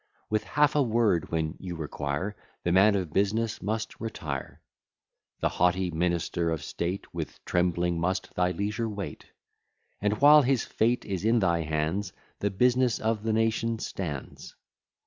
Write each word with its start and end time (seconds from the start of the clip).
With 0.31 0.45
half 0.45 0.73
a 0.73 0.81
word 0.81 1.29
when 1.31 1.55
you 1.59 1.75
require, 1.75 2.35
The 2.63 2.71
man 2.71 2.95
of 2.95 3.13
business 3.13 3.61
must 3.61 3.99
retire. 4.01 4.59
The 5.41 5.49
haughty 5.49 5.91
minister 5.91 6.49
of 6.49 6.63
state, 6.63 7.13
With 7.13 7.37
trembling 7.45 7.99
must 7.99 8.33
thy 8.33 8.49
leisure 8.49 8.89
wait; 8.89 9.25
And, 10.01 10.19
while 10.19 10.41
his 10.41 10.65
fate 10.65 11.05
is 11.05 11.23
in 11.23 11.37
thy 11.37 11.61
hands, 11.61 12.13
The 12.39 12.49
business 12.49 12.97
of 12.97 13.21
the 13.21 13.31
nation 13.31 13.77
stands. 13.77 14.55